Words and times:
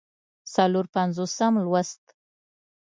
څلور 0.53 0.85
پينځوسم 0.95 1.53
لوست 1.65 2.03